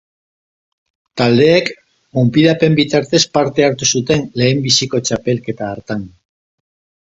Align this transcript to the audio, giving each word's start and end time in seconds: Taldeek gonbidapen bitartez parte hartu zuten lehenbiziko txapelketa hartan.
Taldeek 1.21 1.69
gonbidapen 2.19 2.79
bitartez 2.81 3.21
parte 3.39 3.67
hartu 3.69 3.91
zuten 3.93 4.27
lehenbiziko 4.43 5.05
txapelketa 5.07 5.71
hartan. 5.77 6.05